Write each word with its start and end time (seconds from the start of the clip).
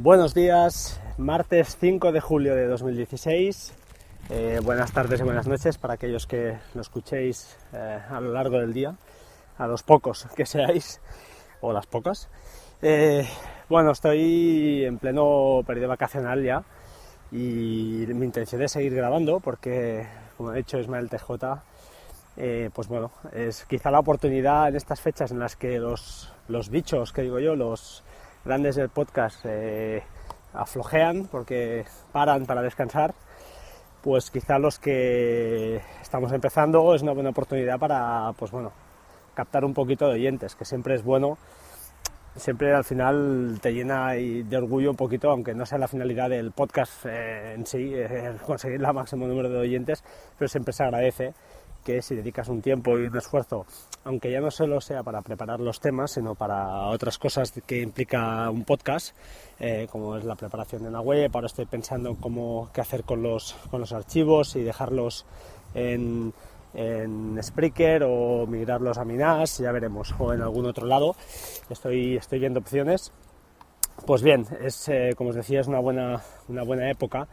Buenos 0.00 0.32
días, 0.32 1.00
martes 1.16 1.76
5 1.80 2.12
de 2.12 2.20
julio 2.20 2.54
de 2.54 2.68
2016. 2.68 3.74
Eh, 4.30 4.60
buenas 4.62 4.92
tardes 4.92 5.18
y 5.18 5.24
buenas 5.24 5.48
noches 5.48 5.76
para 5.76 5.94
aquellos 5.94 6.24
que 6.28 6.56
lo 6.74 6.82
escuchéis 6.82 7.58
eh, 7.72 7.98
a 8.08 8.20
lo 8.20 8.32
largo 8.32 8.60
del 8.60 8.72
día, 8.72 8.94
a 9.58 9.66
los 9.66 9.82
pocos 9.82 10.28
que 10.36 10.46
seáis, 10.46 11.00
o 11.60 11.72
las 11.72 11.86
pocas. 11.86 12.28
Eh, 12.80 13.26
bueno, 13.68 13.90
estoy 13.90 14.84
en 14.84 14.98
pleno 14.98 15.62
periodo 15.66 15.88
vacacional 15.88 16.44
ya 16.44 16.62
y 17.32 18.06
mi 18.06 18.24
intención 18.24 18.62
es 18.62 18.70
seguir 18.70 18.94
grabando 18.94 19.40
porque, 19.40 20.06
como 20.36 20.50
ha 20.50 20.54
dicho 20.54 20.78
Ismael 20.78 21.10
TJ, 21.10 22.70
pues 22.72 22.86
bueno, 22.86 23.10
es 23.32 23.64
quizá 23.64 23.90
la 23.90 23.98
oportunidad 23.98 24.68
en 24.68 24.76
estas 24.76 25.00
fechas 25.00 25.32
en 25.32 25.40
las 25.40 25.56
que 25.56 25.80
los, 25.80 26.32
los 26.46 26.70
bichos, 26.70 27.12
que 27.12 27.22
digo 27.22 27.40
yo, 27.40 27.56
los 27.56 28.04
grandes 28.48 28.74
del 28.76 28.88
podcast 28.88 29.46
aflojean 30.54 31.28
porque 31.30 31.84
paran 32.12 32.46
para 32.46 32.62
descansar 32.62 33.14
pues 34.02 34.30
quizá 34.30 34.58
los 34.58 34.78
que 34.78 35.80
estamos 36.00 36.32
empezando 36.32 36.94
es 36.94 37.02
una 37.02 37.12
buena 37.12 37.30
oportunidad 37.30 37.78
para, 37.78 38.32
pues 38.38 38.50
bueno, 38.50 38.72
captar 39.34 39.64
un 39.64 39.74
poquito 39.74 40.06
de 40.06 40.14
oyentes, 40.14 40.54
que 40.54 40.64
siempre 40.64 40.94
es 40.94 41.02
bueno, 41.02 41.36
siempre 42.36 42.72
al 42.72 42.84
final 42.84 43.58
te 43.60 43.72
llena 43.72 44.12
de 44.12 44.56
orgullo 44.56 44.90
un 44.90 44.96
poquito, 44.96 45.30
aunque 45.30 45.54
no 45.54 45.66
sea 45.66 45.78
la 45.78 45.88
finalidad 45.88 46.30
del 46.30 46.52
podcast 46.52 47.06
eh, 47.06 47.54
en 47.54 47.66
sí, 47.66 47.92
eh, 47.94 48.36
conseguir 48.46 48.80
el 48.80 48.92
máximo 48.92 49.26
número 49.26 49.48
de 49.48 49.58
oyentes, 49.58 50.04
pero 50.38 50.48
siempre 50.48 50.72
se 50.72 50.84
agradece 50.84 51.34
que 51.88 52.02
si 52.02 52.14
dedicas 52.14 52.48
un 52.48 52.60
tiempo 52.60 52.98
y 52.98 53.06
un 53.06 53.16
esfuerzo, 53.16 53.64
aunque 54.04 54.30
ya 54.30 54.42
no 54.42 54.50
solo 54.50 54.78
sea 54.78 55.02
para 55.02 55.22
preparar 55.22 55.58
los 55.58 55.80
temas, 55.80 56.10
sino 56.10 56.34
para 56.34 56.88
otras 56.88 57.16
cosas 57.16 57.50
que 57.66 57.80
implica 57.80 58.50
un 58.50 58.64
podcast, 58.64 59.16
eh, 59.58 59.88
como 59.90 60.18
es 60.18 60.24
la 60.26 60.34
preparación 60.34 60.82
de 60.82 60.90
una 60.90 61.00
web, 61.00 61.30
ahora 61.32 61.46
estoy 61.46 61.64
pensando 61.64 62.14
cómo 62.20 62.68
qué 62.74 62.82
hacer 62.82 63.04
con 63.04 63.22
los, 63.22 63.54
con 63.70 63.80
los 63.80 63.92
archivos 63.92 64.54
y 64.56 64.64
dejarlos 64.64 65.24
en, 65.72 66.34
en 66.74 67.42
Spreaker 67.42 68.02
o 68.04 68.46
migrarlos 68.46 68.98
a 68.98 69.06
Minas, 69.06 69.56
ya 69.56 69.72
veremos, 69.72 70.14
o 70.18 70.34
en 70.34 70.42
algún 70.42 70.66
otro 70.66 70.86
lado, 70.86 71.16
estoy, 71.70 72.18
estoy 72.18 72.38
viendo 72.38 72.60
opciones. 72.60 73.12
Pues 74.04 74.22
bien, 74.22 74.46
es, 74.60 74.90
eh, 74.90 75.14
como 75.16 75.30
os 75.30 75.36
decía, 75.36 75.60
es 75.60 75.68
una 75.68 75.80
buena, 75.80 76.20
una 76.48 76.64
buena 76.64 76.90
época 76.90 77.28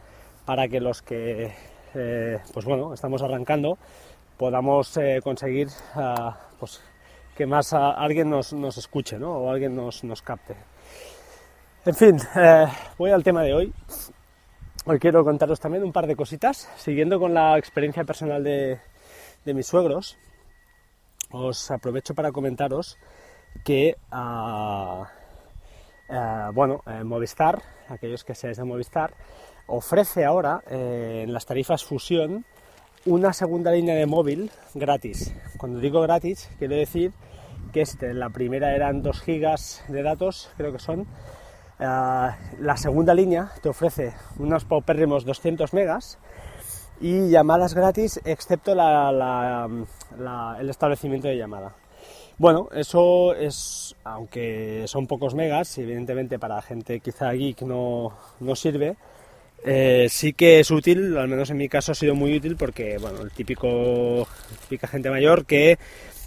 para 0.46 0.66
que 0.66 0.80
los 0.80 1.02
que 1.02 1.52
eh, 1.98 2.38
pues 2.52 2.66
bueno, 2.66 2.92
estamos 2.92 3.22
arrancando, 3.22 3.78
podamos 4.36 4.96
eh, 4.96 5.20
conseguir 5.22 5.68
ah, 5.94 6.36
pues, 6.58 6.80
que 7.34 7.46
más 7.46 7.72
alguien 7.72 8.30
nos, 8.30 8.52
escuche 8.52 9.16
o 9.16 9.50
alguien 9.50 9.74
nos, 9.76 10.22
capte. 10.22 10.56
En 11.84 11.94
fin, 11.94 12.18
eh, 12.36 12.66
voy 12.98 13.10
al 13.10 13.22
tema 13.22 13.42
de 13.42 13.54
hoy. 13.54 13.72
Hoy 14.86 14.98
quiero 14.98 15.24
contaros 15.24 15.58
también 15.58 15.82
un 15.82 15.92
par 15.92 16.06
de 16.06 16.14
cositas, 16.14 16.70
siguiendo 16.76 17.18
con 17.18 17.34
la 17.34 17.58
experiencia 17.58 18.04
personal 18.04 18.42
de, 18.42 18.78
mis 19.44 19.66
suegros. 19.66 20.16
Os 21.32 21.70
aprovecho 21.70 22.14
para 22.14 22.30
comentaros 22.30 22.96
que, 23.64 23.96
ah, 24.10 25.10
ah, 26.08 26.50
bueno, 26.54 26.82
eh, 26.86 27.02
Movistar, 27.04 27.60
aquellos 27.88 28.22
que 28.22 28.34
seáis 28.34 28.56
de 28.56 28.64
Movistar, 28.64 29.14
ofrece 29.66 30.24
ahora 30.24 30.62
en 30.68 31.32
las 31.32 31.44
tarifas 31.44 31.84
fusión 31.84 32.46
una 33.06 33.32
segunda 33.32 33.70
línea 33.70 33.94
de 33.94 34.04
móvil 34.04 34.50
gratis. 34.74 35.32
Cuando 35.58 35.78
digo 35.78 36.00
gratis, 36.02 36.50
quiero 36.58 36.74
decir 36.74 37.12
que 37.72 37.80
este, 37.80 38.12
la 38.12 38.30
primera 38.30 38.74
eran 38.74 39.02
2 39.02 39.20
gigas 39.20 39.84
de 39.88 40.02
datos, 40.02 40.50
creo 40.56 40.72
que 40.72 40.80
son. 40.80 41.06
Ah, 41.78 42.36
la 42.58 42.76
segunda 42.76 43.14
línea 43.14 43.52
te 43.62 43.68
ofrece 43.68 44.14
unos 44.38 44.64
paupérrimos 44.64 45.24
200 45.24 45.72
megas 45.72 46.18
y 47.00 47.28
llamadas 47.28 47.74
gratis, 47.74 48.20
excepto 48.24 48.72
el 48.72 48.80
establecimiento 50.70 51.28
de 51.28 51.36
llamada. 51.36 51.74
Bueno, 52.38 52.68
eso 52.72 53.34
es, 53.34 53.94
aunque 54.04 54.84
son 54.88 55.06
pocos 55.06 55.34
megas, 55.34 55.78
evidentemente 55.78 56.38
para 56.38 56.60
gente 56.60 57.00
quizá 57.00 57.30
geek 57.32 57.62
no, 57.62 58.12
no 58.40 58.56
sirve, 58.56 58.96
eh, 59.64 60.06
sí 60.10 60.32
que 60.32 60.60
es 60.60 60.70
útil, 60.70 61.16
al 61.16 61.28
menos 61.28 61.50
en 61.50 61.56
mi 61.56 61.68
caso 61.68 61.92
ha 61.92 61.94
sido 61.94 62.14
muy 62.14 62.36
útil 62.36 62.56
porque, 62.56 62.98
bueno, 62.98 63.22
el 63.22 63.30
típico, 63.30 64.26
típica 64.68 64.86
gente 64.86 65.10
mayor 65.10 65.44
que 65.46 65.78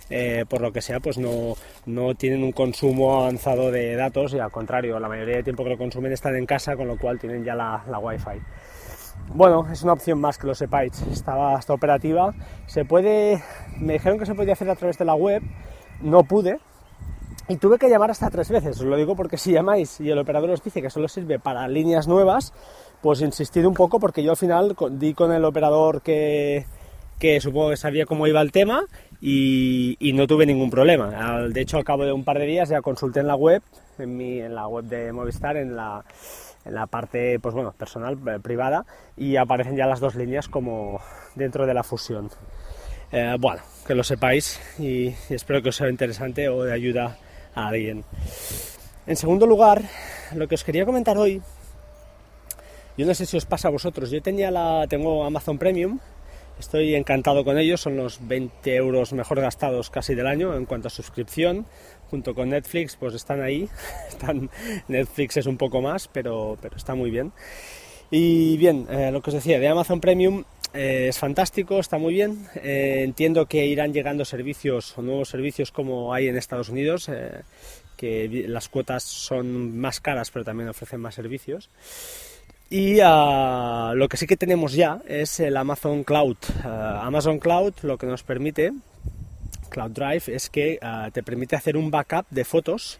eh, 0.10 0.46
por 0.50 0.62
lo 0.62 0.72
que 0.72 0.82
sea, 0.82 1.00
pues 1.00 1.20
no, 1.20 1.54
no, 1.86 2.16
tienen 2.16 2.44
un 2.44 2.52
consumo 2.52 3.22
avanzado 3.22 3.72
de 3.72 3.96
datos 3.96 4.34
y 4.34 4.40
al 4.40 4.52
contrario, 4.52 5.00
la 5.00 5.08
mayoría 5.08 5.38
de 5.38 5.44
tiempo 5.44 5.64
que 5.64 5.70
lo 5.70 5.78
consumen 5.78 6.12
están 6.12 6.36
en 6.36 6.48
casa, 6.48 6.76
con 6.76 6.88
lo 6.88 6.98
cual 6.98 7.20
tienen 7.20 7.44
ya 7.44 7.54
la, 7.54 7.84
la 7.88 8.00
Wi-Fi. 8.00 8.42
Bueno, 9.36 9.68
es 9.72 9.84
una 9.84 9.94
opción 9.94 10.20
más 10.20 10.40
que 10.40 10.48
lo 10.48 10.56
sepáis, 10.56 11.00
estaba, 11.12 11.60
está 11.60 11.74
operativa. 11.74 12.34
Se 12.66 12.86
puede, 12.86 13.44
me 13.78 13.94
dijeron 13.94 14.18
que 14.18 14.26
se 14.26 14.34
podía 14.34 14.54
hacer 14.54 14.70
a 14.70 14.76
través 14.76 14.98
de 14.98 15.06
la 15.06 15.14
web, 15.14 15.44
no 16.02 16.24
pude, 16.24 16.60
y 17.48 17.58
tuve 17.58 17.78
que 17.78 17.90
llamar 17.90 18.10
hasta 18.10 18.30
tres 18.30 18.50
veces, 18.50 18.80
os 18.80 18.86
lo 18.86 18.96
digo 18.96 19.16
porque 19.16 19.38
si 19.38 19.52
llamáis 19.52 20.00
y 20.00 20.10
el 20.10 20.20
operador 20.20 20.52
os 20.52 20.64
dice 20.64 20.82
que 20.82 20.90
solo 20.90 21.08
sirve 21.08 21.40
para 21.40 21.68
líneas 21.68 22.08
nuevas, 22.08 22.54
pues 23.02 23.22
insistir 23.22 23.66
un 23.66 23.74
poco 23.74 24.00
porque 24.00 24.24
yo 24.24 24.32
al 24.32 24.38
final 24.38 24.76
di 24.92 25.14
con 25.14 25.32
el 25.32 25.46
operador 25.46 26.02
que, 26.02 26.66
supongo 27.40 27.70
que 27.70 27.78
sabía 27.78 28.06
cómo 28.06 28.28
iba 28.28 28.42
el 28.42 28.52
tema 28.52 28.84
y, 29.22 29.98
no 30.14 30.28
tuve 30.28 30.46
ningún 30.46 30.70
problema. 30.70 31.48
De 31.50 31.62
hecho, 31.62 31.78
al 31.78 31.84
cabo 31.84 32.06
de 32.06 32.12
un 32.12 32.24
par 32.24 32.40
de 32.40 32.46
días 32.46 32.70
ya 32.70 32.82
consulté 32.82 33.22
en 33.22 33.28
la 33.28 33.36
web, 33.36 33.62
en, 33.98 34.18
mi, 34.18 34.40
en 34.40 34.56
la 34.56 34.68
web 34.68 34.86
de 34.86 35.12
Movistar, 35.12 35.58
en 35.58 35.76
la, 35.76 36.04
en 36.66 36.76
la 36.76 36.88
parte 36.88 37.40
pues 37.40 37.56
bueno, 37.56 37.72
personal, 37.72 38.18
eh, 38.28 38.40
privada, 38.42 38.86
y 39.16 39.36
aparecen 39.36 39.76
ya 39.76 39.86
las 39.86 40.00
dos 40.00 40.16
líneas 40.16 40.48
como 40.48 41.00
dentro 41.36 41.66
de 41.66 41.74
la 41.74 41.84
fusión. 41.84 42.30
Eh, 43.12 43.38
bueno, 43.40 43.62
que 43.88 43.96
lo 43.96 44.04
sepáis 44.04 44.60
y 44.78 45.16
espero 45.30 45.62
que 45.64 45.70
os 45.70 45.76
sea 45.76 45.90
interesante 45.90 46.48
o 46.48 46.64
de 46.64 46.74
ayuda 46.74 47.18
a 47.56 47.68
alguien. 47.68 48.04
En 49.08 49.16
segundo 49.16 49.48
lugar, 49.48 49.82
lo 50.36 50.48
que 50.48 50.56
os 50.56 50.64
quería 50.64 50.86
comentar 50.86 51.18
hoy 51.18 51.42
yo 53.00 53.06
no 53.06 53.14
sé 53.14 53.26
si 53.26 53.38
os 53.38 53.46
pasa 53.46 53.70
a 53.70 53.72
vosotros, 53.72 54.12
yo 54.12 54.22
tenía 54.22 54.52
la, 54.52 54.86
tengo 54.90 55.24
Amazon 55.24 55.58
Premium, 55.58 56.00
estoy 56.60 56.96
encantado 56.96 57.46
con 57.46 57.58
ellos, 57.58 57.80
son 57.80 57.96
los 57.96 58.28
20 58.28 58.76
euros 58.76 59.14
mejor 59.14 59.40
gastados 59.40 59.90
casi 59.90 60.16
del 60.16 60.28
año 60.28 60.54
en 60.54 60.66
cuanto 60.66 60.90
a 60.90 60.92
suscripción, 60.92 61.66
junto 62.10 62.36
con 62.36 62.50
Netflix, 62.50 62.98
pues 62.98 63.14
están 63.14 63.42
ahí, 63.42 63.70
Netflix 64.90 65.38
es 65.38 65.46
un 65.46 65.56
poco 65.56 65.80
más, 65.80 66.10
pero, 66.10 66.58
pero 66.62 66.76
está 66.76 66.94
muy 66.94 67.10
bien. 67.10 67.32
Y 68.12 68.58
bien, 68.58 68.86
eh, 68.90 69.12
lo 69.14 69.22
que 69.22 69.30
os 69.30 69.36
decía, 69.36 69.62
de 69.62 69.70
Amazon 69.70 70.02
Premium 70.02 70.44
eh, 70.74 71.06
es 71.08 71.18
fantástico, 71.18 71.80
está 71.80 71.98
muy 71.98 72.14
bien. 72.14 72.48
Eh, 72.56 73.04
entiendo 73.06 73.46
que 73.46 73.66
irán 73.66 73.94
llegando 73.94 74.26
servicios 74.26 74.98
o 74.98 75.02
nuevos 75.02 75.30
servicios 75.30 75.72
como 75.72 76.14
hay 76.14 76.28
en 76.28 76.36
Estados 76.36 76.68
Unidos, 76.68 77.10
que 77.96 78.46
las 78.50 78.68
cuotas 78.68 79.04
son 79.04 79.78
más 79.78 80.02
caras 80.02 80.32
pero 80.32 80.44
también 80.44 80.68
ofrecen 80.68 81.00
más 81.00 81.16
servicios. 81.16 81.70
Y 82.70 83.00
ah, 83.04 83.94
lo 83.96 84.08
que 84.08 84.18
sí 84.18 84.28
que 84.28 84.38
tenemos 84.38 84.74
ya 84.74 85.02
es 85.08 85.40
el 85.40 85.58
Amazon 85.58 86.04
Cloud. 86.04 86.38
Ah, 86.64 87.02
Amazon 87.04 87.40
Cloud 87.40 87.74
lo 87.82 87.98
que 87.98 88.06
nos 88.06 88.22
permite, 88.22 88.72
Cloud 89.70 89.92
Drive, 89.92 90.24
es 90.28 90.52
que 90.52 90.78
ah, 90.82 91.10
te 91.12 91.24
permite 91.24 91.56
hacer 91.56 91.76
un 91.76 91.90
backup 91.90 92.28
de 92.30 92.46
fotos 92.46 93.00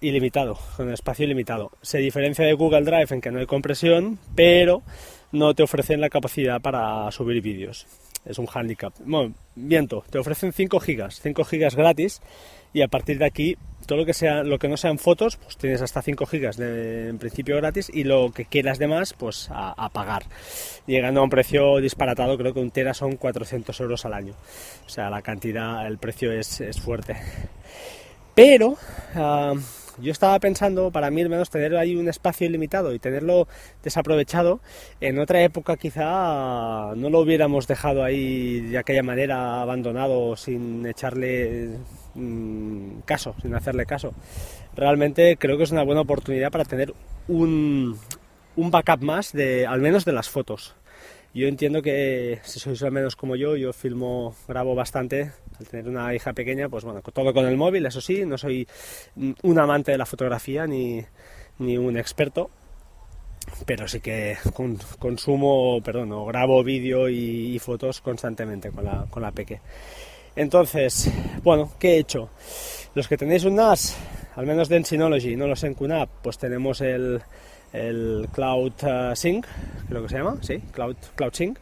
ilimitado, 0.00 0.58
con 0.76 0.92
espacio 0.92 1.24
ilimitado. 1.24 1.72
Se 1.80 1.98
diferencia 1.98 2.44
de 2.44 2.52
Google 2.52 2.82
Drive 2.82 3.08
en 3.10 3.20
que 3.20 3.30
no 3.30 3.40
hay 3.40 3.46
compresión, 3.46 4.18
pero 4.36 4.82
no 5.32 5.54
te 5.54 5.62
ofrecen 5.62 6.00
la 6.00 6.10
capacidad 6.10 6.60
para 6.60 7.10
subir 7.10 7.40
vídeos. 7.42 7.86
Es 8.24 8.38
un 8.38 8.46
handicap. 8.46 8.92
Bueno, 9.04 9.34
viento, 9.56 10.04
te 10.10 10.18
ofrecen 10.18 10.52
5 10.52 10.78
gigas, 10.80 11.18
5 11.22 11.44
gigas 11.44 11.74
gratis 11.74 12.20
y 12.72 12.82
a 12.82 12.88
partir 12.88 13.18
de 13.18 13.24
aquí 13.24 13.56
todo 13.86 13.98
lo 13.98 14.06
que 14.06 14.14
sea 14.14 14.42
lo 14.42 14.58
que 14.58 14.68
no 14.68 14.76
sean 14.76 14.98
fotos 14.98 15.36
pues 15.36 15.56
tienes 15.56 15.82
hasta 15.82 16.02
5 16.02 16.26
gigas 16.26 16.58
en 16.58 17.18
principio 17.18 17.56
gratis 17.56 17.90
y 17.92 18.04
lo 18.04 18.32
que 18.32 18.44
quieras 18.44 18.78
de 18.78 18.88
más 18.88 19.12
pues 19.12 19.48
a, 19.50 19.88
pagar. 19.90 20.24
Llegando 20.86 21.20
a 21.20 21.24
un 21.24 21.30
precio 21.30 21.78
disparatado 21.78 22.36
creo 22.38 22.54
que 22.54 22.60
un 22.60 22.70
tera 22.70 22.94
son 22.94 23.16
400 23.16 23.78
euros 23.80 24.04
al 24.04 24.14
año. 24.14 24.34
O 24.86 24.88
sea 24.88 25.10
la 25.10 25.22
cantidad 25.22 25.86
el 25.86 25.98
precio 25.98 26.32
es, 26.32 26.60
es 26.60 26.80
fuerte. 26.80 27.16
Pero 28.34 28.76
ah, 29.14 29.54
yo 30.00 30.12
estaba 30.12 30.38
pensando, 30.38 30.90
para 30.90 31.10
mí 31.10 31.22
al 31.22 31.28
menos, 31.28 31.50
tener 31.50 31.76
ahí 31.76 31.96
un 31.96 32.08
espacio 32.08 32.46
ilimitado 32.46 32.94
y 32.94 32.98
tenerlo 32.98 33.48
desaprovechado, 33.82 34.60
en 35.00 35.18
otra 35.18 35.42
época 35.42 35.76
quizá 35.76 36.94
no 36.94 37.10
lo 37.10 37.20
hubiéramos 37.20 37.66
dejado 37.66 38.04
ahí 38.04 38.60
de 38.60 38.78
aquella 38.78 39.02
manera 39.02 39.62
abandonado 39.62 40.36
sin 40.36 40.86
echarle 40.86 41.70
mm, 42.14 43.00
caso, 43.04 43.34
sin 43.42 43.54
hacerle 43.54 43.86
caso. 43.86 44.12
Realmente 44.74 45.36
creo 45.36 45.58
que 45.58 45.64
es 45.64 45.70
una 45.70 45.82
buena 45.82 46.00
oportunidad 46.00 46.50
para 46.50 46.64
tener 46.64 46.94
un, 47.28 47.98
un 48.56 48.70
backup 48.70 49.02
más 49.02 49.32
de 49.32 49.66
al 49.66 49.80
menos 49.80 50.04
de 50.04 50.12
las 50.12 50.28
fotos. 50.28 50.74
Yo 51.34 51.48
entiendo 51.48 51.80
que 51.80 52.40
si 52.44 52.60
sois 52.60 52.82
al 52.82 52.92
menos 52.92 53.16
como 53.16 53.36
yo, 53.36 53.56
yo 53.56 53.72
filmo, 53.72 54.34
grabo 54.46 54.74
bastante. 54.74 55.32
Al 55.58 55.66
tener 55.66 55.88
una 55.88 56.14
hija 56.14 56.34
pequeña, 56.34 56.68
pues 56.68 56.84
bueno, 56.84 57.00
todo 57.00 57.32
con 57.32 57.46
el 57.46 57.56
móvil, 57.56 57.86
eso 57.86 58.00
sí, 58.00 58.26
no 58.26 58.36
soy 58.36 58.66
un 59.16 59.58
amante 59.58 59.92
de 59.92 59.98
la 59.98 60.06
fotografía 60.06 60.66
ni, 60.66 61.02
ni 61.58 61.78
un 61.78 61.96
experto, 61.96 62.50
pero 63.64 63.88
sí 63.88 64.00
que 64.00 64.36
consumo, 64.98 65.80
perdón, 65.82 66.26
grabo 66.26 66.62
vídeo 66.62 67.08
y, 67.08 67.58
fotos 67.58 68.00
constantemente 68.00 68.70
con 68.70 68.84
la, 68.84 69.06
con 69.08 69.22
la 69.22 69.32
Peque. 69.32 69.60
Entonces, 70.36 71.10
bueno, 71.42 71.72
¿qué 71.78 71.94
he 71.94 71.98
hecho? 71.98 72.30
Los 72.94 73.08
que 73.08 73.16
tenéis 73.16 73.44
un 73.44 73.56
NAS, 73.56 73.96
al 74.36 74.46
menos 74.46 74.68
de 74.68 74.76
Ensynology, 74.76 75.36
no 75.36 75.46
los 75.46 75.62
en 75.64 75.74
QNAP, 75.74 76.08
pues 76.22 76.38
tenemos 76.38 76.80
el, 76.80 77.22
el 77.72 78.28
Cloud 78.32 78.72
uh, 78.82 79.16
Sync, 79.16 79.46
creo 79.88 80.02
que 80.02 80.08
se 80.08 80.18
llama, 80.18 80.38
sí, 80.42 80.58
Cloud, 80.72 80.96
Cloud 81.14 81.32
Sync. 81.32 81.58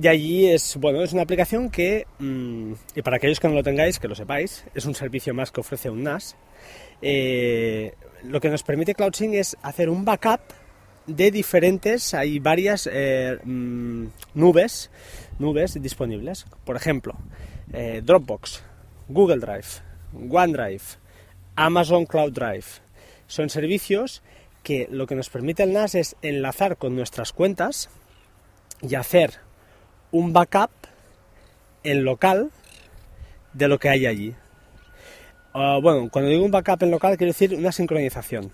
Y 0.00 0.08
allí 0.08 0.46
es, 0.46 0.76
bueno, 0.76 1.02
es 1.02 1.12
una 1.12 1.22
aplicación 1.22 1.70
que, 1.70 2.06
mm, 2.18 2.72
y 2.96 3.02
para 3.02 3.16
aquellos 3.16 3.38
que 3.38 3.48
no 3.48 3.54
lo 3.54 3.62
tengáis, 3.62 3.98
que 3.98 4.08
lo 4.08 4.14
sepáis, 4.14 4.64
es 4.74 4.86
un 4.86 4.94
servicio 4.94 5.34
más 5.34 5.52
que 5.52 5.60
ofrece 5.60 5.88
un 5.88 6.02
NAS. 6.02 6.36
Eh, 7.00 7.94
lo 8.24 8.40
que 8.40 8.48
nos 8.48 8.62
permite 8.62 8.94
Cloud 8.94 9.14
Sync 9.14 9.34
es 9.34 9.56
hacer 9.62 9.88
un 9.88 10.04
backup 10.04 10.40
de 11.06 11.30
diferentes, 11.30 12.14
hay 12.14 12.38
varias 12.38 12.88
eh, 12.90 13.38
mm, 13.44 14.06
nubes, 14.34 14.90
nubes 15.38 15.80
disponibles. 15.80 16.46
Por 16.64 16.76
ejemplo, 16.76 17.14
eh, 17.72 18.00
Dropbox, 18.02 18.62
Google 19.08 19.38
Drive, 19.38 19.82
OneDrive, 20.12 20.82
Amazon 21.56 22.06
Cloud 22.06 22.32
Drive. 22.32 22.64
Son 23.26 23.48
servicios 23.48 24.22
que 24.64 24.88
lo 24.90 25.06
que 25.06 25.14
nos 25.14 25.30
permite 25.30 25.62
el 25.62 25.72
NAS 25.72 25.94
es 25.94 26.16
enlazar 26.22 26.76
con 26.76 26.96
nuestras 26.96 27.32
cuentas 27.32 27.90
y 28.82 28.96
hacer 28.96 29.34
un 30.10 30.32
backup 30.32 30.70
en 31.84 32.04
local 32.04 32.50
de 33.52 33.68
lo 33.68 33.78
que 33.78 33.90
hay 33.90 34.06
allí. 34.06 34.34
Ah, 35.52 35.78
bueno, 35.80 36.08
cuando 36.10 36.30
digo 36.30 36.44
un 36.44 36.50
backup 36.50 36.82
en 36.82 36.90
local 36.90 37.16
quiero 37.16 37.32
decir 37.32 37.54
una 37.54 37.70
sincronización. 37.70 38.50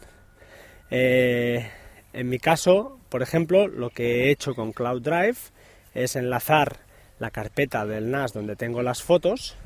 Eh, 0.90 1.66
en 2.12 2.28
mi 2.28 2.38
caso, 2.38 2.98
por 3.08 3.22
ejemplo, 3.22 3.68
lo 3.68 3.90
que 3.90 4.24
he 4.24 4.30
hecho 4.30 4.54
con 4.54 4.72
Cloud 4.72 5.00
Drive 5.00 5.38
es 5.94 6.16
enlazar 6.16 6.78
la 7.20 7.30
carpeta 7.30 7.86
del 7.86 8.10
NAS 8.10 8.32
donde 8.32 8.56
tengo 8.56 8.82
las 8.82 9.02
fotos 9.02 9.56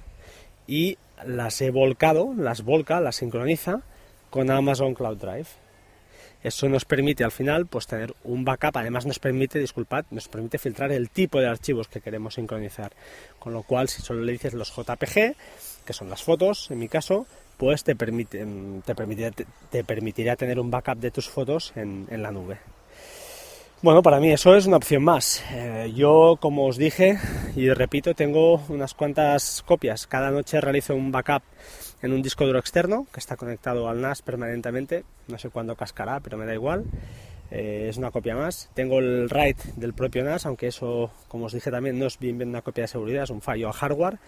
y 0.66 0.98
las 1.24 1.60
he 1.62 1.70
volcado, 1.70 2.34
las 2.36 2.62
volca, 2.62 3.00
las 3.00 3.16
sincroniza 3.16 3.80
con 4.30 4.50
Amazon 4.50 4.94
Cloud 4.94 5.16
Drive. 5.16 5.63
Eso 6.44 6.68
nos 6.68 6.84
permite 6.84 7.24
al 7.24 7.32
final 7.32 7.64
pues 7.64 7.86
tener 7.86 8.14
un 8.22 8.44
backup, 8.44 8.76
además 8.76 9.06
nos 9.06 9.18
permite, 9.18 9.58
disculpad, 9.58 10.04
nos 10.10 10.28
permite 10.28 10.58
filtrar 10.58 10.92
el 10.92 11.08
tipo 11.08 11.40
de 11.40 11.48
archivos 11.48 11.88
que 11.88 12.02
queremos 12.02 12.34
sincronizar. 12.34 12.92
Con 13.38 13.54
lo 13.54 13.62
cual, 13.62 13.88
si 13.88 14.02
solo 14.02 14.22
le 14.22 14.32
dices 14.32 14.52
los 14.52 14.68
JPG, 14.68 15.34
que 15.86 15.92
son 15.94 16.10
las 16.10 16.22
fotos, 16.22 16.70
en 16.70 16.80
mi 16.80 16.88
caso, 16.88 17.26
pues 17.56 17.82
te, 17.82 17.96
permite, 17.96 18.46
te, 18.84 18.94
permitirá, 18.94 19.30
te, 19.70 19.84
permitirá 19.84 20.36
tener 20.36 20.60
un 20.60 20.70
backup 20.70 20.98
de 20.98 21.10
tus 21.10 21.30
fotos 21.30 21.72
en, 21.76 22.06
la 22.10 22.30
nube. 22.30 22.58
Bueno, 23.80 24.02
para 24.02 24.20
mí 24.20 24.30
eso 24.30 24.54
es 24.54 24.66
una 24.66 24.76
opción 24.76 25.02
más. 25.02 25.42
Eh, 25.50 25.94
yo, 25.96 26.36
como 26.38 26.66
os 26.66 26.76
dije 26.76 27.18
y 27.56 27.70
repito, 27.70 28.12
tengo 28.12 28.62
unas 28.68 28.92
cuantas 28.92 29.62
copias. 29.66 30.06
Cada 30.06 30.30
noche 30.30 30.60
realizo 30.60 30.94
un 30.94 31.10
backup 31.10 31.42
en 32.04 32.12
un 32.12 32.20
disco 32.20 32.44
duro 32.44 32.58
externo 32.58 33.06
que 33.10 33.18
está 33.18 33.34
conectado 33.36 33.88
al 33.88 34.02
NAS 34.02 34.20
permanentemente. 34.20 35.04
No 35.26 35.38
sé 35.38 35.48
cuándo 35.48 35.74
cascará, 35.74 36.20
pero 36.20 36.36
me 36.36 36.44
da 36.44 36.52
igual. 36.52 36.84
Eh, 37.50 37.86
es 37.88 37.96
una 37.96 38.10
copia 38.10 38.36
más. 38.36 38.68
Tengo 38.74 38.98
el 38.98 39.30
RAID 39.30 39.56
del 39.76 39.94
propio 39.94 40.22
NAS, 40.22 40.44
aunque 40.44 40.66
eso, 40.66 41.10
como 41.28 41.46
os 41.46 41.54
dije 41.54 41.70
también, 41.70 41.98
no 41.98 42.04
es 42.04 42.18
bien, 42.18 42.46
una 42.46 42.60
copia 42.60 42.84
de 42.84 42.88
seguridad, 42.88 43.24
es 43.24 43.30
un 43.30 43.40
fallo 43.40 43.70
a 43.70 43.72
hardware. 43.72 44.18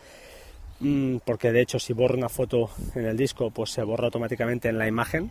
Mm, 0.81 1.19
porque 1.25 1.52
de 1.52 1.61
hecho 1.61 1.78
si 1.78 1.93
borro 1.93 2.17
una 2.17 2.28
foto 2.28 2.70
en 2.94 3.06
el 3.06 3.17
disco 3.17 3.50
pues 3.50 3.70
se 3.70 3.82
borra 3.82 4.06
automáticamente 4.06 4.69
en 4.69 4.76
la 4.76 4.87
imagen 4.87 5.31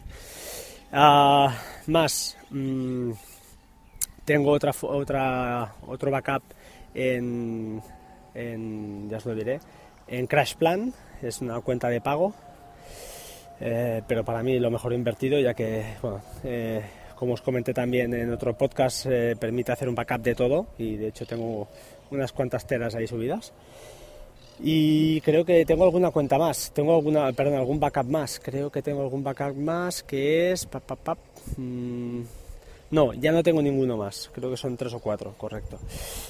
ah, 0.92 1.56
más 1.86 2.36
mm, 2.50 3.12
tengo 4.26 4.50
otra 4.50 4.72
otra 4.82 5.76
otro 5.86 6.10
backup 6.10 6.42
en, 6.96 7.80
ya 9.08 9.18
os 9.18 9.26
lo 9.28 9.36
diré 9.36 9.60
en 10.08 10.26
Crash 10.26 10.56
Plan 10.56 10.92
es 11.26 11.42
una 11.42 11.60
cuenta 11.62 11.90
de 11.90 12.02
pago 12.02 12.34
eh, 13.60 14.02
pero 14.08 14.26
para 14.26 14.44
mí 14.44 14.60
lo 14.60 14.70
mejor 14.70 14.94
invertido 14.94 15.40
ya 15.40 15.54
que 15.54 15.84
eh, 16.44 16.82
como 17.16 17.34
os 17.34 17.42
comenté 17.42 17.74
también 17.74 18.14
en 18.14 18.32
otro 18.32 18.54
podcast 18.54 19.06
eh, 19.06 19.36
permite 19.40 19.72
hacer 19.72 19.88
un 19.88 19.96
backup 19.96 20.22
de 20.22 20.36
todo 20.36 20.68
y 20.78 20.98
de 20.98 21.08
hecho 21.08 21.26
tengo 21.26 21.68
unas 22.12 22.32
cuantas 22.32 22.68
teras 22.68 22.96
ahí 22.96 23.08
subidas. 23.08 23.54
Y 24.58 25.20
creo 25.22 25.44
que 25.44 25.66
tengo 25.66 25.84
alguna 25.84 26.12
cuenta 26.12 26.38
más, 26.38 26.72
tengo 26.74 26.96
alguna, 26.96 27.32
perdón, 27.34 27.56
algún 27.56 27.78
backup 27.80 28.06
más, 28.06 28.40
creo 28.42 28.72
que 28.72 28.82
tengo 28.82 29.02
algún 29.02 29.22
backup 29.22 29.54
más 29.56 30.02
que 30.04 30.52
es... 30.52 30.66
Mm, 31.58 32.22
no, 32.96 33.14
ya 33.14 33.32
no 33.34 33.44
tengo 33.44 33.62
ninguno 33.62 33.98
más, 33.98 34.32
creo 34.34 34.50
que 34.50 34.58
son 34.58 34.78
tres 34.78 34.94
o 34.94 35.00
cuatro, 35.00 35.36
correcto. 35.38 35.78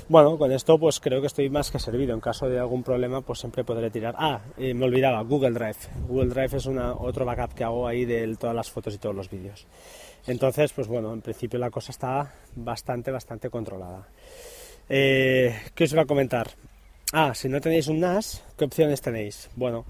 Bueno, 0.09 0.37
con 0.37 0.51
esto 0.51 0.77
pues 0.79 0.99
creo 0.99 1.21
que 1.21 1.27
estoy 1.27 1.49
más 1.49 1.69
que 1.69 1.77
servido, 1.77 2.13
en 2.13 2.19
caso 2.19 2.49
de 2.49 2.59
algún 2.59 2.81
problema 2.81 3.21
pues 3.21 3.39
siempre 3.39 3.63
podré 3.63 3.91
tirar. 3.91 4.15
Ah, 4.17 4.41
eh, 4.57 4.73
me 4.73 4.85
olvidaba, 4.85 5.21
Google 5.21 5.51
Drive. 5.51 5.77
Google 6.07 6.29
Drive 6.29 6.57
es 6.57 6.65
una, 6.65 6.93
otro 6.93 7.23
backup 7.23 7.53
que 7.53 7.63
hago 7.63 7.87
ahí 7.87 8.03
de 8.03 8.35
todas 8.35 8.55
las 8.55 8.71
fotos 8.71 8.95
y 8.95 8.97
todos 8.97 9.15
los 9.15 9.29
vídeos. 9.29 9.67
Entonces, 10.25 10.73
pues 10.73 10.87
bueno, 10.87 11.13
en 11.13 11.21
principio 11.21 11.59
la 11.59 11.69
cosa 11.69 11.91
está 11.91 12.33
bastante, 12.55 13.11
bastante 13.11 13.49
controlada. 13.51 14.07
Eh, 14.89 15.55
¿Qué 15.75 15.83
os 15.83 15.93
voy 15.93 16.01
a 16.01 16.05
comentar? 16.05 16.49
Ah, 17.13 17.33
si 17.33 17.47
no 17.47 17.61
tenéis 17.61 17.87
un 17.87 17.99
NAS, 17.99 18.43
¿qué 18.57 18.65
opciones 18.65 19.01
tenéis? 19.01 19.49
Bueno, 19.55 19.85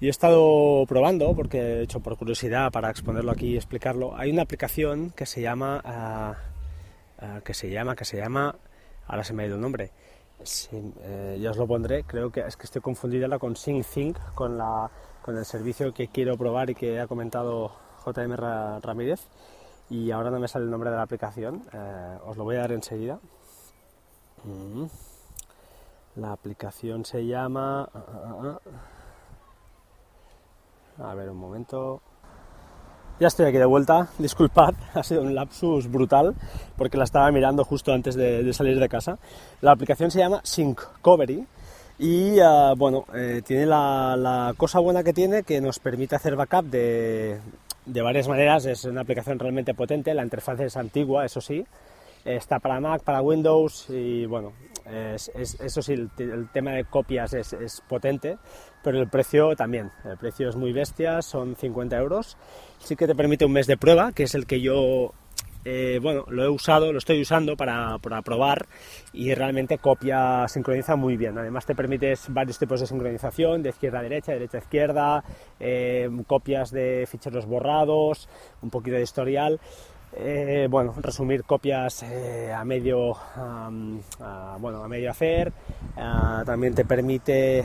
yo 0.00 0.06
he 0.06 0.10
estado 0.10 0.84
probando, 0.86 1.34
porque 1.34 1.58
he 1.58 1.82
hecho 1.82 2.00
por 2.00 2.16
curiosidad 2.16 2.70
para 2.70 2.90
exponerlo 2.90 3.32
aquí 3.32 3.54
y 3.54 3.56
explicarlo. 3.56 4.16
Hay 4.16 4.30
una 4.30 4.42
aplicación 4.42 5.10
que 5.10 5.26
se 5.26 5.40
llama, 5.40 5.80
ah, 5.84 6.36
que 7.44 7.54
se 7.54 7.70
llama, 7.70 7.96
que 7.96 8.04
se 8.04 8.18
llama, 8.18 8.54
ahora 9.06 9.24
se 9.24 9.32
me 9.32 9.42
ha 9.42 9.46
ido 9.46 9.56
el 9.56 9.62
nombre. 9.62 9.90
Eh, 10.70 11.38
ya 11.40 11.50
os 11.50 11.56
lo 11.56 11.66
pondré. 11.66 12.04
Creo 12.04 12.30
que 12.30 12.40
es 12.40 12.56
que 12.56 12.64
estoy 12.64 12.82
confundida 12.82 13.38
con 13.38 13.56
SyncThink, 13.56 14.16
con 14.34 14.56
la, 14.56 14.90
con 15.22 15.36
el 15.36 15.44
servicio 15.44 15.92
que 15.92 16.08
quiero 16.08 16.36
probar 16.36 16.70
y 16.70 16.74
que 16.74 17.00
ha 17.00 17.06
comentado 17.06 17.72
JM 18.06 18.36
Ramírez. 18.80 19.20
Y 19.90 20.10
ahora 20.10 20.30
no 20.30 20.38
me 20.38 20.48
sale 20.48 20.66
el 20.66 20.70
nombre 20.70 20.90
de 20.90 20.96
la 20.96 21.02
aplicación. 21.02 21.62
Eh, 21.72 22.18
os 22.26 22.36
lo 22.36 22.44
voy 22.44 22.56
a 22.56 22.60
dar 22.60 22.72
enseguida. 22.72 23.18
Mm. 24.44 24.84
La 26.18 26.32
aplicación 26.32 27.04
se 27.04 27.24
llama... 27.24 27.88
Ah, 27.94 28.04
ah, 28.04 28.58
ah, 30.98 31.10
a 31.10 31.14
ver, 31.14 31.30
un 31.30 31.36
momento. 31.36 32.02
Ya 33.20 33.28
estoy 33.28 33.46
aquí 33.46 33.58
de 33.58 33.64
vuelta, 33.64 34.08
disculpad, 34.18 34.74
ha 34.94 35.04
sido 35.04 35.22
un 35.22 35.36
lapsus 35.36 35.88
brutal 35.88 36.34
porque 36.76 36.96
la 36.96 37.04
estaba 37.04 37.30
mirando 37.30 37.64
justo 37.64 37.92
antes 37.92 38.16
de, 38.16 38.52
salir 38.52 38.80
de 38.80 38.88
casa. 38.88 39.16
La 39.60 39.70
aplicación 39.70 40.10
se 40.10 40.18
llama 40.18 40.40
Synccovery 40.42 41.46
y 42.00 42.38
bueno, 42.76 43.04
eh, 43.14 43.42
tiene 43.46 43.66
la, 43.66 44.54
cosa 44.56 44.80
buena 44.80 45.04
que 45.04 45.12
tiene 45.12 45.44
que 45.44 45.60
nos 45.60 45.78
permite 45.78 46.16
hacer 46.16 46.34
backup 46.34 46.64
de, 46.64 47.38
de 47.86 48.02
varias 48.02 48.26
maneras. 48.26 48.66
Es 48.66 48.84
una 48.84 49.02
aplicación 49.02 49.38
realmente 49.38 49.72
potente, 49.72 50.12
la 50.14 50.24
interfaz 50.24 50.58
es 50.58 50.76
antigua, 50.76 51.24
eso 51.24 51.40
sí, 51.40 51.64
está 52.24 52.58
para 52.58 52.80
Mac, 52.80 53.02
para 53.04 53.22
Windows 53.22 53.86
y 53.90 54.26
bueno, 54.26 54.52
eso 54.90 55.82
sí, 55.82 55.92
el, 55.92 56.48
tema 56.52 56.72
de 56.72 56.84
copias 56.84 57.34
es, 57.34 57.82
potente, 57.88 58.38
pero 58.82 58.98
el 58.98 59.08
precio 59.08 59.54
también. 59.56 59.90
El 60.04 60.16
precio 60.16 60.48
es 60.48 60.56
muy 60.56 60.72
bestia, 60.72 61.22
son 61.22 61.56
50 61.56 61.96
euros. 61.96 62.36
Sí 62.78 62.96
que 62.96 63.06
te 63.06 63.14
permite 63.14 63.44
un 63.44 63.52
mes 63.52 63.66
de 63.66 63.76
prueba, 63.76 64.12
que 64.12 64.24
es 64.24 64.34
el 64.34 64.46
que 64.46 64.60
yo, 64.60 65.12
eh, 65.64 65.98
bueno, 66.00 66.24
lo 66.28 66.44
he 66.44 66.48
usado, 66.48 66.92
lo 66.92 66.98
estoy 66.98 67.20
usando 67.20 67.56
para, 67.56 67.98
probar 68.24 68.66
y 69.12 69.34
realmente 69.34 69.78
copia, 69.78 70.46
sincroniza 70.48 70.96
muy 70.96 71.16
bien. 71.16 71.36
Además 71.36 71.66
te 71.66 71.74
permites 71.74 72.26
varios 72.28 72.58
tipos 72.58 72.80
de 72.80 72.86
sincronización, 72.86 73.62
de 73.62 73.70
izquierda 73.70 73.98
a 73.98 74.02
derecha, 74.02 74.32
derecha 74.32 74.58
a 74.58 74.60
izquierda, 74.60 75.24
eh, 75.60 76.08
copias 76.26 76.70
de 76.70 77.06
ficheros 77.10 77.46
borrados, 77.46 78.28
un 78.62 78.70
poquito 78.70 78.96
de 78.96 79.02
historial. 79.02 79.60
Eh, 80.16 80.66
bueno, 80.70 80.94
resumir 81.00 81.44
copias 81.44 82.02
eh, 82.02 82.52
a 82.52 82.64
medio 82.64 83.16
bueno, 84.58 84.82
a 84.82 84.88
medio 84.88 85.10
hacer. 85.10 85.52
También 85.94 86.74
te 86.74 86.84
permite 86.84 87.64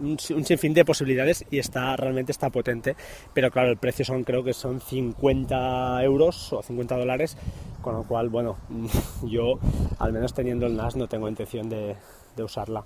un, 0.00 0.18
sinfín 0.18 0.74
de 0.74 0.84
posibilidades 0.84 1.44
y 1.50 1.58
está 1.58 1.96
realmente 1.96 2.32
está 2.32 2.50
potente. 2.50 2.96
Pero 3.32 3.50
claro 3.50 3.70
el 3.70 3.76
precio 3.76 4.04
son 4.04 4.24
creo 4.24 4.42
que 4.42 4.52
son 4.52 4.80
50 4.80 6.02
euros 6.04 6.52
o 6.52 6.62
50 6.62 6.96
dólares 6.96 7.36
con 7.80 7.94
lo 7.94 8.02
cual 8.02 8.28
bueno 8.28 8.58
yo 9.26 9.58
al 9.98 10.12
menos 10.12 10.34
teniendo 10.34 10.66
el 10.66 10.76
NAS 10.76 10.96
no 10.96 11.08
tengo 11.08 11.28
intención 11.28 11.68
de, 11.68 11.96
usarla. 12.42 12.84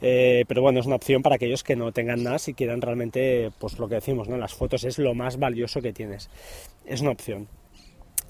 Eh, 0.00 0.44
pero 0.46 0.62
bueno 0.62 0.78
es 0.78 0.86
una 0.86 0.94
opción 0.94 1.20
para 1.20 1.34
aquellos 1.34 1.64
que 1.64 1.74
no 1.74 1.90
tengan 1.90 2.22
NAS 2.22 2.46
y 2.46 2.54
quieran 2.54 2.80
realmente 2.80 3.50
pues 3.58 3.80
lo 3.80 3.88
que 3.88 3.96
decimos 3.96 4.28
no 4.28 4.36
las 4.36 4.54
fotos 4.54 4.84
es 4.84 5.00
lo 5.00 5.14
más 5.14 5.36
valioso 5.36 5.82
que 5.82 5.92
tienes. 5.92 6.30
Es 6.86 7.00
una 7.00 7.10
opción 7.10 7.48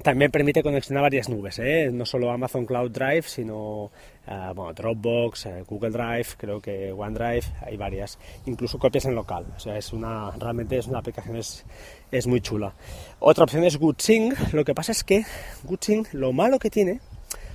También 0.03 0.31
permite 0.31 0.63
conexión 0.63 0.99
a 0.99 1.01
varias 1.01 1.31
nubes, 1.31 1.59
¿eh? 1.61 1.91
no 1.91 2.05
solo 2.05 2.31
Amazon 2.31 2.67
Cloud 2.67 2.91
Drive, 2.91 3.23
sino 3.23 3.85
uh, 3.85 4.55
bueno, 4.55 4.75
Dropbox, 4.75 5.47
uh, 5.47 5.65
Google 5.67 5.91
Drive, 5.91 6.27
creo 6.37 6.61
que 6.61 6.93
OneDrive, 6.93 7.45
hay 7.63 7.77
varias, 7.79 8.19
incluso 8.45 8.79
copias 8.79 9.07
en 9.07 9.15
local. 9.15 9.47
O 9.57 9.61
sea, 9.61 9.79
es 9.79 9.95
una, 9.95 10.31
realmente 10.33 10.77
es 10.77 10.89
una 10.89 10.99
aplicación 10.99 11.37
es, 11.37 11.65
es 12.11 12.27
muy 12.27 12.43
chula. 12.43 12.75
Otra 13.19 13.45
opción 13.45 13.65
es 13.65 13.79
GoodSync. 13.79 14.53
Lo 14.53 14.65
que 14.65 14.75
pasa 14.75 14.93
es 14.93 15.05
que 15.05 15.25
GoodSync, 15.63 16.13
lo 16.13 16.35
malo 16.35 16.59
que 16.59 16.69
tiene, 16.69 17.01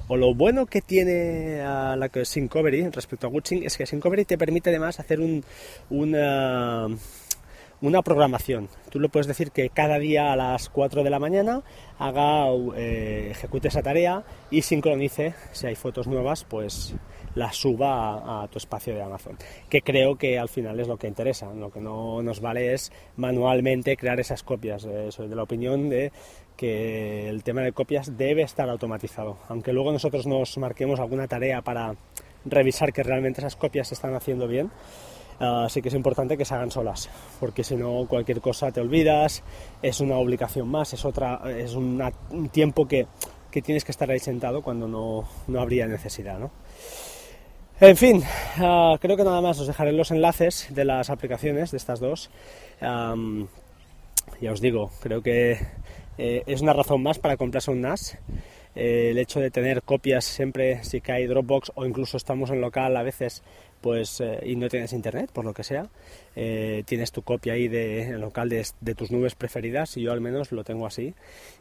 o 0.07 0.17
lo 0.17 0.33
bueno 0.33 0.65
que 0.65 0.81
tiene 0.81 1.61
uh, 1.61 1.95
la 1.95 2.09
Syncovery 2.23 2.89
respecto 2.89 3.27
a 3.27 3.29
GoodSync, 3.29 3.63
es 3.63 3.77
que 3.77 3.85
Syncovery 3.85 4.25
te 4.25 4.39
permite 4.39 4.71
además 4.71 4.99
hacer 4.99 5.19
un, 5.19 5.43
una 5.91 6.87
una 7.81 8.01
programación. 8.01 8.69
Tú 8.89 8.99
le 8.99 9.09
puedes 9.09 9.27
decir 9.27 9.51
que 9.51 9.69
cada 9.69 9.99
día 9.99 10.33
a 10.33 10.35
las 10.35 10.69
4 10.69 11.03
de 11.03 11.09
la 11.09 11.19
mañana 11.19 11.61
haga, 11.97 12.47
eh, 12.75 13.29
ejecute 13.31 13.69
esa 13.69 13.81
tarea 13.81 14.23
y 14.51 14.61
sincronice, 14.61 15.33
si 15.51 15.67
hay 15.67 15.75
fotos 15.75 16.07
nuevas, 16.07 16.43
pues 16.43 16.95
las 17.35 17.55
suba 17.55 18.43
a, 18.43 18.47
tu 18.47 18.57
espacio 18.57 18.93
de 18.93 19.01
Amazon. 19.01 19.37
Que 19.69 19.81
creo 19.81 20.17
que 20.17 20.39
al 20.39 20.49
final 20.49 20.79
es 20.79 20.87
lo 20.87 20.97
que 20.97 21.07
interesa. 21.07 21.53
Lo 21.53 21.71
que 21.71 21.79
no 21.79 22.21
nos 22.21 22.41
vale 22.41 22.73
es 22.73 22.91
manualmente 23.17 23.95
crear 23.97 24.19
esas 24.19 24.43
copias. 24.43 24.85
Eh, 24.85 25.11
soy 25.11 25.27
de 25.27 25.35
la 25.35 25.43
opinión 25.43 25.89
de 25.89 26.11
que 26.57 27.29
el 27.29 27.43
tema 27.43 27.61
de 27.61 27.71
copias 27.71 28.17
debe 28.17 28.41
estar 28.41 28.69
automatizado. 28.69 29.37
Aunque 29.47 29.71
luego 29.71 29.91
nosotros 29.91 30.27
nos 30.27 30.57
marquemos 30.57 30.99
alguna 30.99 31.27
tarea 31.27 31.61
para 31.61 31.95
revisar 32.45 32.91
que 32.91 33.03
realmente 33.03 33.41
esas 33.41 33.55
copias 33.55 33.87
se 33.87 33.93
están 33.93 34.15
haciendo 34.15 34.47
bien 34.47 34.69
Así 35.39 35.81
que 35.81 35.87
es 35.87 35.95
importante 35.95 36.37
que 36.37 36.43
se 36.43 36.53
hagan 36.53 36.69
solas, 36.69 37.09
porque 37.39 37.63
si 37.63 37.77
no 37.77 38.05
cualquier 38.09 38.41
cosa 38.41 38.71
te 38.71 38.81
olvidas, 38.81 39.41
es 39.81 40.01
una 40.01 40.17
obligación 40.17 40.67
más, 40.67 40.93
es, 40.93 41.05
otra, 41.05 41.41
es 41.57 41.75
un 41.75 42.49
tiempo 42.51 42.85
que, 42.85 43.07
que, 43.49 43.61
tienes 43.61 43.85
que 43.85 43.91
estar 43.91 44.11
ahí 44.11 44.19
sentado 44.19 44.61
cuando 44.61 44.87
no, 44.87 45.23
no 45.47 45.61
habría 45.61 45.87
necesidad. 45.87 46.39
¿no? 46.39 46.51
En 47.81 47.95
fin, 47.95 48.21
uh, 48.57 48.97
creo 48.99 49.15
que 49.15 49.23
nada 49.23 49.39
más 49.39 49.57
os 49.61 49.67
dejaré 49.67 49.93
los 49.93 50.11
enlaces 50.11 50.67
de 50.71 50.83
las 50.83 51.09
aplicaciones 51.09 51.71
de 51.71 51.77
estas 51.77 52.01
dos. 52.01 52.29
Ya 52.81 54.51
os 54.51 54.59
digo, 54.59 54.91
creo 54.99 55.21
que 55.21 55.57
eh, 56.17 56.43
es 56.45 56.61
una 56.61 56.73
razón 56.73 57.01
más 57.01 57.19
para 57.19 57.37
comprarse 57.37 57.71
un 57.71 57.79
NAS. 57.79 58.17
Eh, 58.75 59.09
el 59.11 59.17
hecho 59.17 59.39
de 59.39 59.51
tener 59.51 59.81
copias 59.81 60.25
siempre, 60.25 60.83
si 60.83 61.01
cae 61.01 61.27
Dropbox 61.27 61.71
o 61.75 61.85
incluso 61.85 62.17
estamos 62.17 62.51
en 62.51 62.61
local 62.61 62.95
a 62.97 63.03
veces 63.03 63.43
pues 63.81 64.19
eh, 64.19 64.41
y 64.45 64.57
no 64.57 64.67
tienes 64.67 64.91
internet, 64.91 65.31
por 65.31 65.45
lo 65.45 65.53
que 65.53 65.63
sea, 65.63 65.87
eh, 66.35 66.83
tienes 66.85 67.13
tu 67.13 67.21
copia 67.21 67.53
ahí 67.53 67.69
de, 67.69 68.17
local 68.17 68.49
de, 68.49 68.95
tus 68.95 69.09
nubes 69.09 69.35
preferidas 69.35 69.95
y 69.95 70.01
yo 70.01 70.11
al 70.11 70.19
menos 70.19 70.51
lo 70.51 70.65
tengo 70.65 70.85
así. 70.85 71.13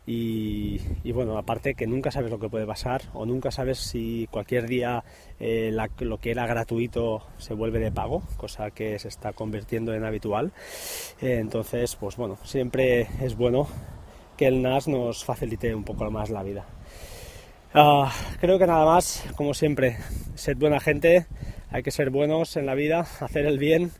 Y, 0.04 0.80
bueno, 1.12 1.38
aparte 1.38 1.74
que 1.74 1.86
nunca 1.86 2.10
sabes 2.10 2.30
lo 2.30 2.40
que 2.40 2.48
puede 2.48 2.66
pasar 2.66 3.02
o 3.12 3.24
nunca 3.24 3.50
sabes 3.50 3.78
si 3.78 4.26
cualquier 4.30 4.66
día 4.66 5.04
lo 5.38 6.18
que 6.18 6.30
era 6.30 6.46
gratuito 6.46 7.26
se 7.38 7.54
vuelve 7.54 7.78
de 7.78 7.92
pago, 7.92 8.22
cosa 8.36 8.70
que 8.72 8.98
se 8.98 9.08
está 9.08 9.32
convirtiendo 9.32 9.94
en 9.94 10.04
habitual. 10.04 10.52
entonces, 11.20 11.94
pues 11.96 12.16
bueno, 12.16 12.38
siempre 12.42 13.06
es 13.22 13.36
bueno 13.36 13.68
que 14.36 14.46
el 14.46 14.62
NAS 14.62 14.88
nos 14.88 15.24
facilite 15.24 15.74
un 15.74 15.84
poco 15.84 16.10
más 16.10 16.30
la 16.30 16.42
vida. 16.42 16.66
Ah, 17.74 18.10
creo 18.40 18.58
que 18.58 18.66
nada 18.66 18.86
más, 18.86 19.22
como 19.36 19.52
siempre, 19.52 19.98
sed 20.36 20.56
buena 20.56 20.80
gente, 20.80 21.26
hay 21.70 21.82
que 21.82 21.90
ser 21.90 22.08
buenos 22.08 22.56
en 22.56 22.64
la 22.64 22.74
vida, 22.74 23.00
hacer 23.20 23.44
el 23.44 23.58
bien, 23.58 23.90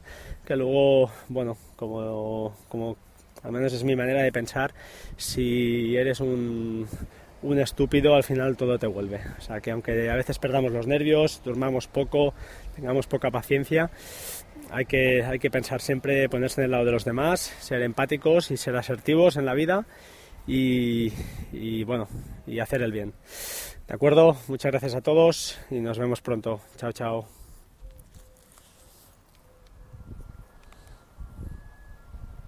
que 0.46 0.56
luego, 0.56 1.10
bueno, 1.28 1.58
como, 1.76 2.56
como 2.70 2.96
al 3.42 3.52
menos 3.52 3.75
es 3.75 3.84
mi 3.84 3.94
manera 3.94 4.22
de 4.22 4.32
pensar, 4.32 4.72
si 5.18 5.94
eres 5.96 6.20
un, 6.20 6.88
un 7.42 7.58
estúpido, 7.58 8.14
al 8.14 8.25
final 8.25 8.56
todo 8.56 8.78
te 8.78 8.87
vuelve. 8.87 9.20
O 9.37 9.40
sea, 9.42 9.60
que 9.60 9.70
aunque 9.70 10.08
a 10.08 10.16
veces 10.16 10.38
perdamos 10.38 10.72
los 10.72 10.87
nervios, 10.87 11.42
durmamos 11.44 11.88
poco, 11.88 12.32
tengamos 12.75 13.06
poca 13.06 13.30
paciencia, 13.30 13.90
hay 14.70 14.87
que, 14.87 15.22
hay 15.22 15.38
que 15.38 15.50
pensar 15.50 15.82
siempre, 15.82 16.30
ponerse 16.30 16.62
en 16.62 16.64
el 16.64 16.70
lado 16.70 16.87
de 16.87 16.92
los 16.92 17.04
demás, 17.04 17.54
ser 17.60 17.82
empáticos 17.82 18.50
y 18.50 18.56
ser 18.56 18.76
asertivos 18.76 19.37
en 19.37 19.44
la 19.44 19.52
vida 19.52 19.84
y, 20.48 21.12
y 21.52 21.84
bueno, 21.84 22.08
y 22.46 22.58
hacer 22.58 22.82
el 22.82 22.90
bien. 22.90 23.12
¿De 23.86 23.94
acuerdo? 23.94 24.36
Muchas 24.48 24.72
gracias 24.72 24.94
a 24.94 25.00
todos 25.00 25.58
y 25.70 25.80
nos 25.80 25.98
vemos 25.98 26.20
pronto. 26.20 26.60
Chao, 26.76 26.92
chao. 26.92 27.38